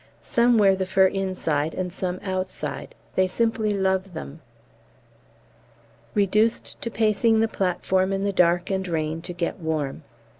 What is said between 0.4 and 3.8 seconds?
wear the fur inside and some outside; they simply